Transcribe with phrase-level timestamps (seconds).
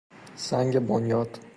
[0.35, 1.39] سنگ بنیاد